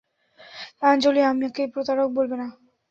[0.83, 2.47] আঞ্জলি আমাকে প্রতারক বলবে না।